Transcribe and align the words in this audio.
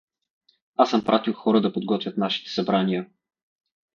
Аз 0.77 0.89
съм 0.89 1.03
пратил 1.03 1.33
хора 1.33 1.61
да 1.61 1.73
подготвят 1.73 2.17
нашите 2.17 2.51
събрания. 2.51 3.07